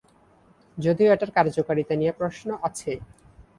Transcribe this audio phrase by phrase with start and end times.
[0.77, 2.91] যদিও এটার কার্যকারিতা নিয়ে প্রশ্ন আছে।